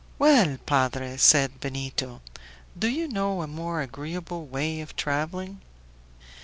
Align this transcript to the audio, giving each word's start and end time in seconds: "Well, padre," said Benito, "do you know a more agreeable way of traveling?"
"Well, 0.17 0.57
padre," 0.65 1.15
said 1.17 1.59
Benito, 1.59 2.21
"do 2.75 2.87
you 2.89 3.07
know 3.07 3.43
a 3.43 3.47
more 3.47 3.81
agreeable 3.83 4.47
way 4.47 4.81
of 4.81 4.95
traveling?" 4.95 5.61